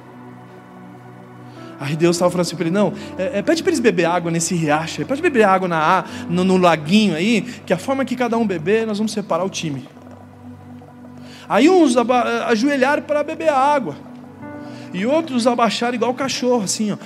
[1.83, 4.31] Aí Deus estava falando assim para ele: não, é, é, pede para eles beber água
[4.31, 8.15] nesse riacho, aí, pode beber água na, no, no laguinho aí, que a forma que
[8.15, 9.85] cada um beber, nós vamos separar o time.
[11.49, 11.95] Aí uns
[12.47, 13.97] ajoelharam para beber água.
[14.93, 16.97] E outros abaixaram igual cachorro, assim, ó.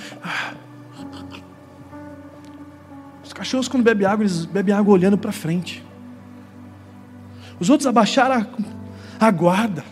[3.24, 5.84] Os cachorros, quando bebem água, eles bebem água olhando para frente.
[7.58, 8.46] Os outros abaixaram
[9.20, 9.82] a, a guarda.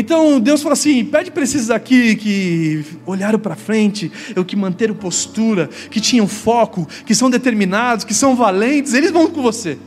[0.00, 4.94] Então Deus falou assim: pede para esses aqui que olharam para frente, eu que manteram
[4.94, 9.78] postura, que tinham foco, que são determinados, que são valentes, eles vão com você.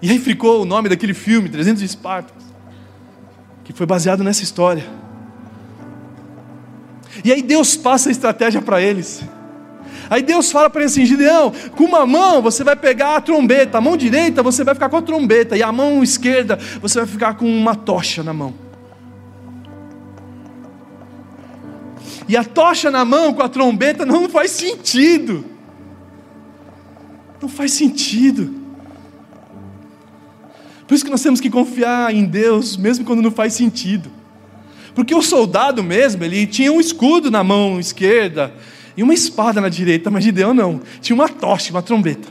[0.00, 2.42] E aí ficou o nome daquele filme, 300 Espartas,
[3.62, 4.84] que foi baseado nessa história.
[7.22, 9.22] E aí Deus passa a estratégia para eles.
[10.08, 13.76] Aí Deus fala para ele assim: Gideão, com uma mão você vai pegar a trombeta,
[13.76, 17.06] a mão direita você vai ficar com a trombeta, e a mão esquerda você vai
[17.06, 18.71] ficar com uma tocha na mão.
[22.28, 25.44] E a tocha na mão com a trombeta não faz sentido.
[27.40, 28.54] Não faz sentido.
[30.86, 34.10] Por isso que nós temos que confiar em Deus, mesmo quando não faz sentido.
[34.94, 38.52] Porque o soldado mesmo, ele tinha um escudo na mão esquerda
[38.96, 42.28] e uma espada na direita, mas Gideão não, tinha uma tocha, uma trombeta.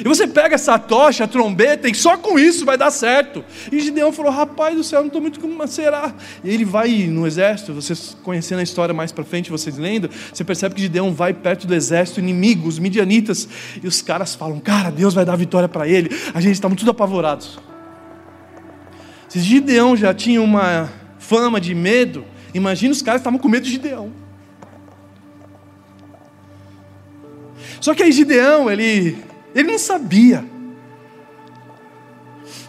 [0.00, 3.44] E você pega essa tocha, a trombeta, e só com isso vai dar certo.
[3.70, 6.14] E Gideão falou: Rapaz do céu, não estou muito como será.
[6.44, 10.44] E ele vai no exército, vocês conhecendo a história mais para frente, vocês lendo, você
[10.44, 13.48] percebe que Gideão vai perto do exército inimigo, os midianitas,
[13.82, 16.10] e os caras falam: Cara, Deus vai dar vitória para ele.
[16.34, 17.58] A gente está tudo apavorados.
[19.28, 23.72] Se Gideão já tinha uma fama de medo, imagina os caras estavam com medo de
[23.72, 24.10] Gideão.
[27.80, 29.18] Só que aí Gideão, ele,
[29.58, 30.44] ele não sabia.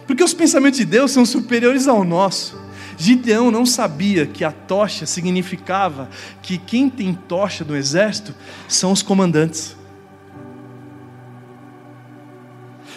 [0.06, 2.60] Porque os pensamentos de Deus são superiores ao nosso.
[2.98, 6.10] Gideão não sabia que a tocha significava
[6.42, 8.34] que quem tem tocha no exército
[8.68, 9.76] são os comandantes.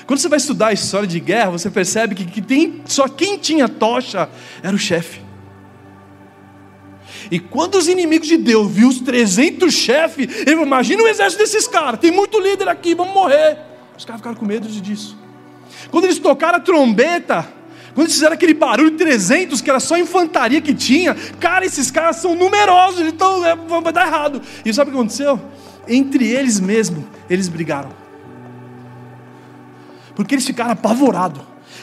[0.07, 3.69] Quando você vai estudar a história de guerra, você percebe que, tem, só quem tinha
[3.69, 4.27] tocha
[4.63, 5.21] era o chefe.
[7.29, 11.67] E quando os inimigos de Deus viu os 300 chefes, ele imagina o exército desses
[11.67, 13.72] caras, tem muito líder aqui, vamos morrer.
[13.97, 15.17] Os caras ficaram com medo disso.
[15.89, 17.47] Quando eles tocaram a trombeta,
[17.93, 22.17] quando eles fizeram aquele barulho 300, que era só infantaria que tinha, cara, esses caras
[22.17, 24.41] são numerosos, então é, vai dar errado.
[24.65, 25.39] E sabe o que aconteceu?
[25.87, 28.03] Entre eles mesmos, eles brigaram
[30.15, 31.41] porque eles ficaram apavorados.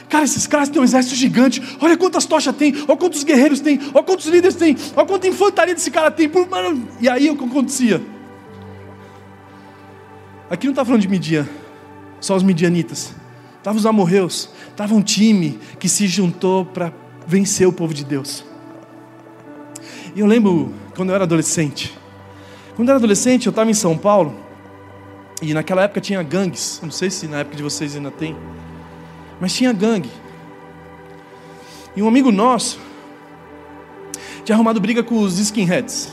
[0.08, 1.62] Cara, esses caras têm um exército gigante.
[1.80, 5.74] Olha quantas tochas tem, olha quantos guerreiros tem, olha quantos líderes tem, olha quanta infantaria
[5.74, 6.30] desse cara tem.
[7.00, 8.02] E aí o que acontecia?
[10.48, 11.48] Aqui não está falando de Midian,
[12.20, 13.14] só os midianitas.
[13.58, 16.92] Estavam os amorreus, estava um time que se juntou para
[17.26, 18.44] vencer o povo de Deus.
[20.14, 21.96] E eu lembro quando eu era adolescente.
[22.74, 24.34] Quando eu era adolescente, eu estava em São Paulo.
[25.42, 26.80] E naquela época tinha gangues.
[26.82, 28.36] Não sei se na época de vocês ainda tem.
[29.40, 30.10] Mas tinha gangue.
[31.94, 32.78] E um amigo nosso
[34.44, 36.10] tinha arrumado briga com os skinheads.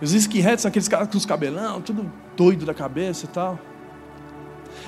[0.00, 3.58] Os skinheads são aqueles caras com os cabelão, tudo doido da cabeça e tal.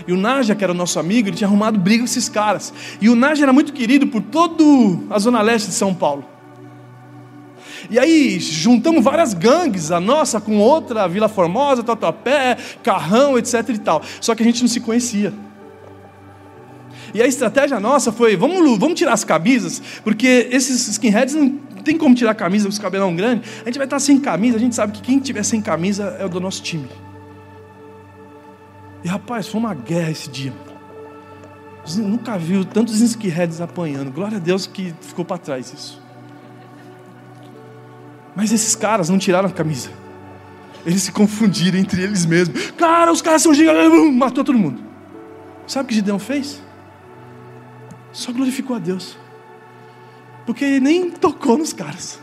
[0.06, 2.72] E o Naja, que era nosso amigo, ele tinha arrumado briga com esses caras.
[3.00, 4.64] E o Naja era muito querido por toda
[5.10, 6.24] a zona leste de São Paulo.
[7.90, 13.78] E aí juntamos várias gangues, a nossa com outra, Vila Formosa, Tatuapé, Carrão, etc e
[13.78, 14.02] tal.
[14.20, 15.32] Só que a gente não se conhecia.
[17.14, 21.50] E a estratégia nossa foi: vamos, vamos tirar as camisas, porque esses skinheads não
[21.84, 23.42] tem como tirar a camisa com os cabelão grande.
[23.62, 26.24] A gente vai estar sem camisa, a gente sabe que quem tiver sem camisa é
[26.24, 26.88] o do nosso time.
[29.04, 30.52] E rapaz, foi uma guerra esse dia.
[31.96, 34.12] Nunca viu tantos skinheads apanhando.
[34.12, 36.00] Glória a Deus que ficou para trás isso.
[38.36, 39.90] Mas esses caras não tiraram a camisa.
[40.86, 42.70] Eles se confundiram entre eles mesmos.
[42.72, 44.14] Cara, os caras são gigantes.
[44.14, 44.80] Matou todo mundo.
[45.66, 46.62] Sabe o que Gideão fez?
[48.12, 49.16] Só glorificou a Deus.
[50.46, 52.20] Porque ele nem tocou nos caras.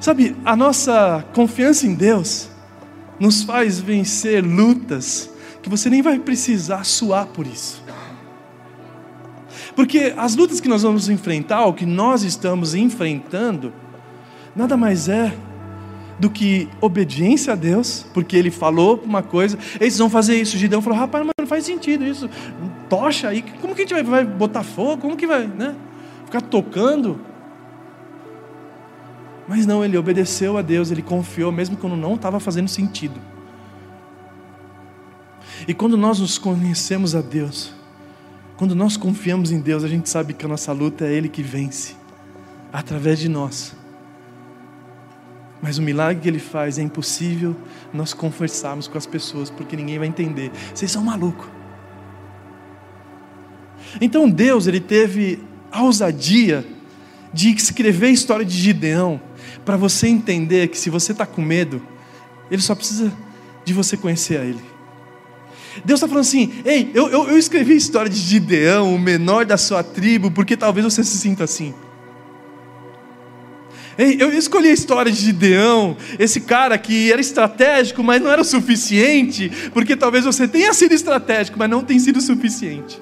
[0.00, 2.48] Sabe, a nossa confiança em Deus
[3.22, 5.30] nos faz vencer lutas
[5.62, 7.80] que você nem vai precisar suar por isso.
[9.76, 13.72] Porque as lutas que nós vamos enfrentar, o que nós estamos enfrentando,
[14.56, 15.32] nada mais é
[16.18, 20.58] do que obediência a Deus, porque Ele falou uma coisa, eles vão fazer isso.
[20.58, 22.28] Gideão falou: rapaz, mas não faz sentido isso.
[22.88, 25.00] Tocha aí, como que a gente vai, vai botar fogo?
[25.00, 25.76] Como que vai, né?
[26.24, 27.20] Ficar tocando.
[29.46, 33.20] Mas não, ele obedeceu a Deus, ele confiou, mesmo quando não estava fazendo sentido.
[35.66, 37.72] E quando nós nos conhecemos a Deus,
[38.56, 41.42] quando nós confiamos em Deus, a gente sabe que a nossa luta é Ele que
[41.42, 41.96] vence,
[42.72, 43.74] através de nós.
[45.60, 47.56] Mas o milagre que Ele faz é impossível
[47.92, 50.50] nós conversarmos com as pessoas, porque ninguém vai entender.
[50.74, 51.48] Vocês são malucos.
[54.00, 56.66] Então Deus, Ele teve a ousadia
[57.32, 59.20] de escrever a história de Gideão,
[59.64, 61.82] para você entender que se você está com medo,
[62.50, 63.12] Ele só precisa
[63.64, 64.72] de você conhecer a Ele.
[65.84, 69.44] Deus está falando assim: ei, eu, eu, eu escrevi a história de Gideão, o menor
[69.44, 71.74] da sua tribo, porque talvez você se sinta assim.
[73.96, 78.40] Ei, eu escolhi a história de Gideão, esse cara que era estratégico, mas não era
[78.40, 83.00] o suficiente, porque talvez você tenha sido estratégico, mas não tenha sido o suficiente.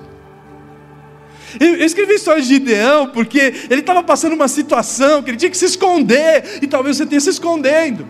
[1.59, 5.51] Eu escrevi a história de Gideão porque ele estava passando uma situação que ele tinha
[5.51, 8.07] que se esconder, e talvez você tenha se escondendo.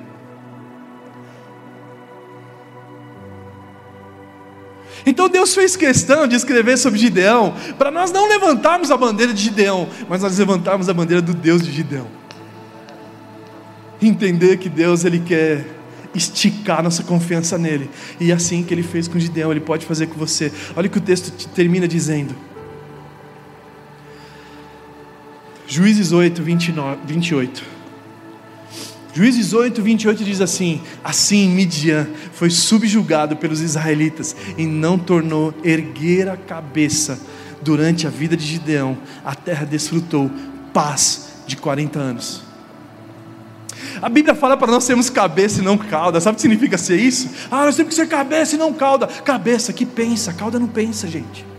[5.06, 9.42] Então Deus fez questão de escrever sobre Gideão, para nós não levantarmos a bandeira de
[9.42, 12.06] Gideão, mas nós levantarmos a bandeira do Deus de Gideão.
[14.02, 15.64] Entender que Deus ele quer
[16.14, 17.88] esticar nossa confiança nele,
[18.18, 20.52] e é assim que ele fez com Gideão, ele pode fazer com você.
[20.76, 22.34] Olha o que o texto termina dizendo.
[25.70, 27.62] Juízes 8, 29, 28.
[29.14, 36.28] Juízes 8, 28 diz assim: Assim Midian foi subjugado pelos israelitas e não tornou erguer
[36.28, 37.20] a cabeça
[37.62, 38.98] durante a vida de Gideão.
[39.24, 40.28] A terra desfrutou
[40.74, 42.42] paz de 40 anos.
[44.02, 46.20] A Bíblia fala para nós sermos cabeça e não cauda.
[46.20, 47.30] Sabe o que significa ser isso?
[47.48, 49.06] Ah, nós temos que ser cabeça e não cauda.
[49.06, 51.49] Cabeça que pensa, cauda não pensa, gente.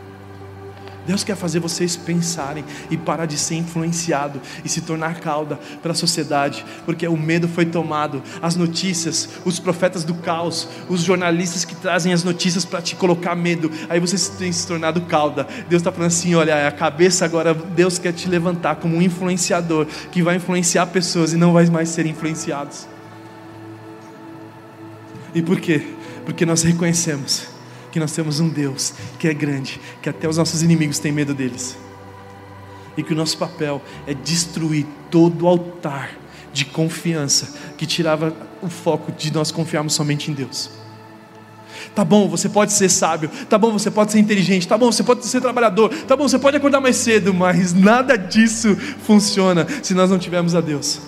[1.06, 5.93] Deus quer fazer vocês pensarem e parar de ser influenciado e se tornar cauda pela
[5.93, 11.76] sociedade, porque o medo foi tomado, as notícias, os profetas do caos, os jornalistas que
[11.76, 15.47] trazem as notícias para te colocar medo, aí você tem se tornado cauda.
[15.68, 19.02] Deus está falando assim: olha, é a cabeça agora, Deus quer te levantar como um
[19.02, 22.88] influenciador que vai influenciar pessoas e não vai mais ser influenciados.
[25.34, 25.82] E por quê?
[26.26, 27.51] Porque nós reconhecemos
[27.92, 31.34] que nós temos um Deus que é grande, que até os nossos inimigos têm medo
[31.34, 31.78] deles.
[32.98, 36.18] E que o nosso papel é destruir todo altar
[36.54, 40.70] de confiança que tirava o foco de nós confiarmos somente em Deus.
[41.96, 45.04] Tá bom, você pode ser sábio, tá bom, você pode ser inteligente, tá bom, você
[45.04, 49.94] pode ser trabalhador, tá bom, você pode acordar mais cedo, mas nada disso funciona se
[49.94, 51.02] nós não tivermos a Deus.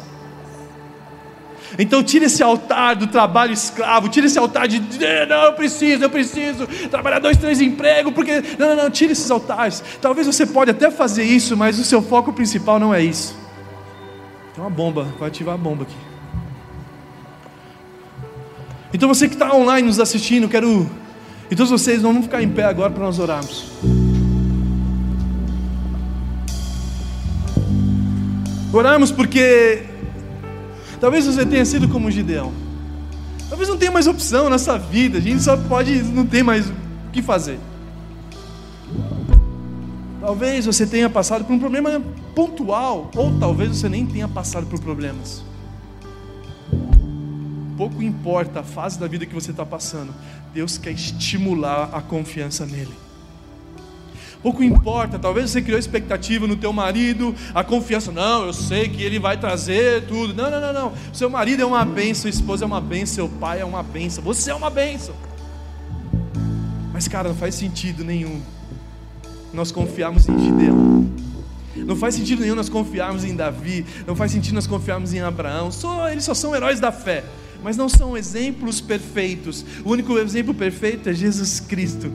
[1.77, 4.79] Então tira esse altar do trabalho escravo, tira esse altar de
[5.27, 9.29] não, eu preciso, eu preciso trabalhar dois, três empregos, porque não, não, não, tira esses
[9.31, 9.83] altares.
[10.01, 13.35] Talvez você pode até fazer isso, mas o seu foco principal não é isso.
[14.53, 15.95] Tem uma bomba, vai ativar a bomba aqui.
[18.93, 20.87] Então você que está online nos assistindo, quero.
[21.49, 23.65] E todos vocês vamos ficar em pé agora para nós orarmos.
[28.71, 29.92] Oramos porque
[31.03, 32.53] Talvez você tenha sido como Gideão.
[33.49, 35.17] Talvez não tenha mais opção nessa vida.
[35.17, 36.73] A gente só pode, não tem mais o
[37.11, 37.59] que fazer.
[40.21, 42.01] Talvez você tenha passado por um problema
[42.33, 45.43] pontual, ou talvez você nem tenha passado por problemas.
[47.75, 50.13] Pouco importa a fase da vida que você está passando,
[50.53, 53.02] Deus quer estimular a confiança nele.
[54.43, 59.01] Pouco importa, talvez você criou expectativa no teu marido, a confiança, não, eu sei que
[59.01, 60.33] ele vai trazer tudo.
[60.33, 60.93] Não, não, não, não.
[61.13, 64.21] Seu marido é uma benção, sua esposa é uma benção, seu pai é uma benção,
[64.21, 65.15] você é uma benção.
[66.91, 68.41] Mas, cara, não faz sentido nenhum
[69.53, 71.09] nós confiarmos em Gideão.
[71.77, 75.71] Não faz sentido nenhum nós confiarmos em Davi, não faz sentido nós confiarmos em Abraão.
[75.71, 77.23] Só, eles só são heróis da fé,
[77.63, 79.65] mas não são exemplos perfeitos.
[79.85, 82.11] O único exemplo perfeito é Jesus Cristo.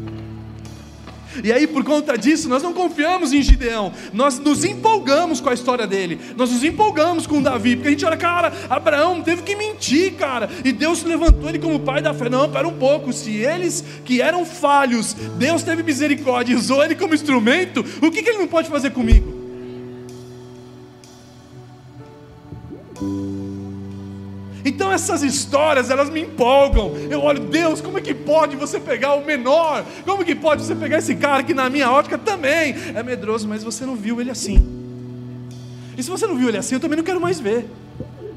[1.42, 5.54] E aí, por conta disso, nós não confiamos em Gideão, nós nos empolgamos com a
[5.54, 9.54] história dele, nós nos empolgamos com Davi, porque a gente olha, cara, Abraão teve que
[9.56, 12.28] mentir, cara, e Deus levantou ele como pai da fé.
[12.28, 16.94] Não, pera um pouco, se eles que eram falhos, Deus teve misericórdia e usou ele
[16.94, 19.37] como instrumento, o que, que ele não pode fazer comigo?
[24.88, 26.96] Então essas histórias, elas me empolgam.
[27.10, 29.84] Eu olho, Deus, como é que pode você pegar o menor?
[30.02, 33.62] Como que pode você pegar esse cara que na minha ótica também é medroso, mas
[33.62, 34.56] você não viu ele assim.
[35.94, 37.66] E se você não viu ele assim, eu também não quero mais ver.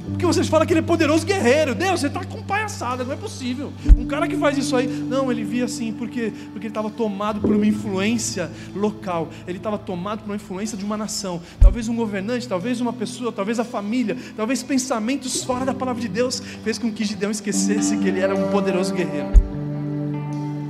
[0.10, 1.76] Porque vocês falam que ele é poderoso guerreiro.
[1.76, 3.72] Deus, você está com palhaçada, não é possível.
[3.98, 4.88] Um cara que faz isso aí.
[4.88, 9.30] Não, ele via assim, porque, porque ele estava tomado por uma influência local.
[9.48, 11.42] Ele estava tomado por uma influência de uma nação.
[11.60, 16.08] Talvez um governante, talvez uma pessoa, talvez a família, talvez pensamentos fora da palavra de
[16.08, 19.30] Deus, fez com que Gideão esquecesse que ele era um poderoso guerreiro.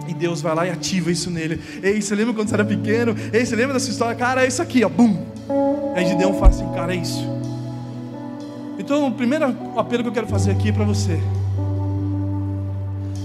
[0.08, 1.62] E Deus vai lá e ativa isso nele.
[1.82, 3.16] Ei, você lembra quando você era pequeno?
[3.34, 4.16] Ei, você lembra dessa história?
[4.16, 4.90] Cara, é isso aqui, ó.
[4.90, 5.26] Bum!
[5.96, 7.41] Aí Gideão fala assim, cara, é isso.
[8.92, 9.46] Então, o primeiro
[9.78, 11.18] apelo que eu quero fazer aqui é para você.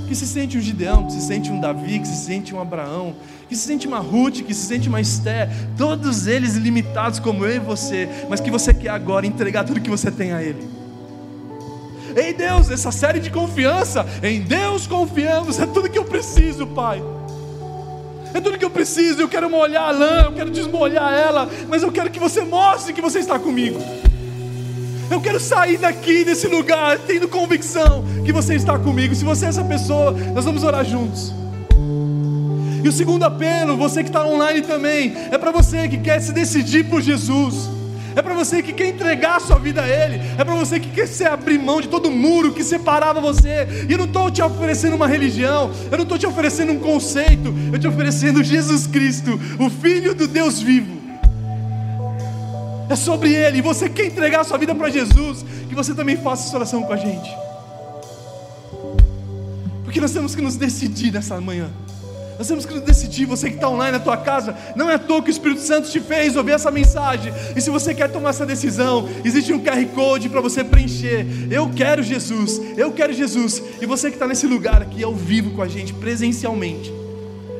[0.06, 3.16] Que se sente um Gideão, que se sente um Davi, que se sente um Abraão,
[3.48, 7.56] que se sente uma Ruth, que se sente uma Esté, todos eles limitados como eu
[7.56, 10.68] e você, mas que você quer agora entregar tudo que você tem a Ele.
[12.14, 17.02] Ei Deus, essa série de confiança, em Deus confiamos, é tudo que eu preciso, Pai.
[18.32, 21.82] É tudo que eu preciso, eu quero molhar a lã, eu quero desmolhar ela, mas
[21.82, 23.80] eu quero que você mostre que você está comigo.
[25.11, 29.14] Eu quero sair daqui desse lugar tendo convicção que você está comigo.
[29.14, 31.32] Se você é essa pessoa, nós vamos orar juntos.
[32.82, 36.32] E o segundo apelo, você que está online também, é para você que quer se
[36.32, 37.68] decidir por Jesus.
[38.14, 40.20] É para você que quer entregar a sua vida a Ele.
[40.38, 43.68] É para você que quer se abrir mão de todo muro que separava você.
[43.88, 45.70] E eu não estou te oferecendo uma religião.
[45.90, 47.48] Eu não estou te oferecendo um conceito.
[47.48, 51.05] Eu estou te oferecendo Jesus Cristo, o Filho do Deus vivo
[52.89, 53.62] é sobre Ele.
[53.62, 56.93] Você quer entregar a sua vida para Jesus, que você também faça essa oração com
[56.93, 57.30] a gente.
[59.84, 61.70] Porque nós temos que nos decidir nessa manhã.
[62.39, 64.99] Nós temos que nos decidir, você que está online na tua casa, não é à
[64.99, 67.32] toa que o Espírito Santo te fez ouvir essa mensagem.
[67.57, 71.26] E se você quer tomar essa decisão, existe um QR Code para você preencher.
[71.51, 73.62] Eu quero Jesus, eu quero Jesus.
[73.80, 77.05] E você que está nesse lugar aqui ao vivo com a gente, presencialmente.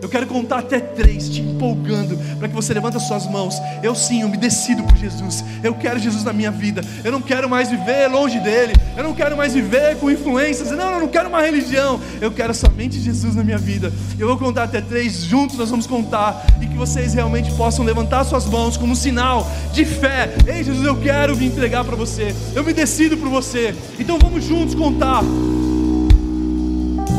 [0.07, 3.61] Eu quero contar até três, te empolgando, para que você levante as suas mãos.
[3.83, 5.45] Eu sim, eu me decido por Jesus.
[5.65, 6.81] Eu quero Jesus na minha vida.
[7.03, 8.73] Eu não quero mais viver longe dele.
[8.97, 10.71] Eu não quero mais viver com influências.
[10.71, 11.99] Não, eu não quero uma religião.
[12.21, 13.93] Eu quero somente Jesus na minha vida.
[14.17, 16.47] Eu vou contar até três, juntos nós vamos contar.
[16.63, 20.33] E que vocês realmente possam levantar suas mãos como um sinal de fé.
[20.47, 22.33] Ei, Jesus, eu quero me entregar para você.
[22.55, 23.75] Eu me decido por você.
[23.99, 25.25] Então vamos juntos contar.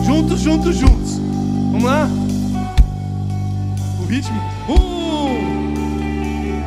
[0.06, 1.18] Juntos, juntos, juntos.
[1.74, 2.27] Vamos lá?
[4.08, 4.40] Ritmo.
[4.70, 5.84] Um,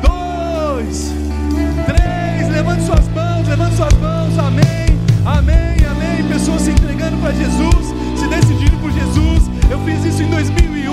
[0.01, 1.13] dois,
[1.85, 2.49] três.
[2.49, 4.37] Levante suas mãos, levante suas mãos.
[4.37, 4.85] Amém,
[5.25, 6.27] amém, amém.
[6.29, 9.49] Pessoas se entregando para Jesus, se decidindo por Jesus.
[9.69, 10.91] Eu fiz isso em 2001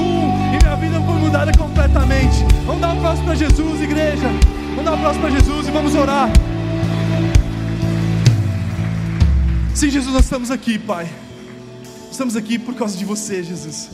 [0.55, 2.45] e minha vida foi mudada completamente.
[2.67, 4.29] Vamos dar um aplauso para Jesus, igreja.
[4.71, 6.31] Vamos dar um aplauso para Jesus e vamos orar.
[9.75, 11.09] Sim, Jesus, nós estamos aqui, Pai.
[12.11, 13.91] Estamos aqui por causa de você, Jesus.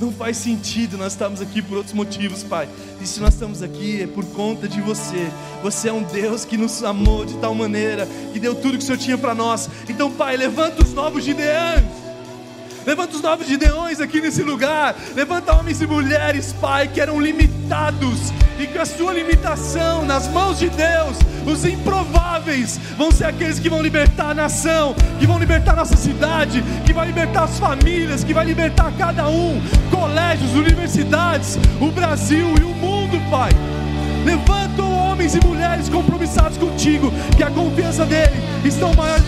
[0.00, 2.66] Não faz sentido nós estamos aqui por outros motivos, Pai.
[3.02, 5.30] E se nós estamos aqui é por conta de você.
[5.62, 8.86] Você é um Deus que nos amou de tal maneira, que deu tudo que o
[8.86, 9.68] Senhor tinha para nós.
[9.90, 11.99] Então, Pai, levanta os novos gideões.
[12.90, 14.96] Levanta os novos gideões aqui nesse lugar.
[15.14, 18.32] Levanta homens e mulheres, Pai, que eram limitados.
[18.58, 21.16] E com a sua limitação nas mãos de Deus,
[21.46, 26.64] os improváveis vão ser aqueles que vão libertar a nação, que vão libertar nossa cidade,
[26.84, 32.64] que vai libertar as famílias, que vai libertar cada um, colégios, universidades, o Brasil e
[32.64, 33.50] o mundo, Pai.
[34.24, 38.34] Levanta homens e mulheres compromissados contigo, que a confiança dele
[38.64, 39.20] estão maior